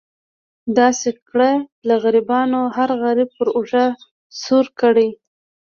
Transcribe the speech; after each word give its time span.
داسې 0.77 1.09
کړه 1.27 1.51
له 1.87 1.95
غریبانو 2.03 2.61
هر 2.75 2.89
غریب 3.03 3.29
پر 3.37 3.47
اوږه 3.55 3.85
سور 4.43 4.65
کړي. 4.81 5.09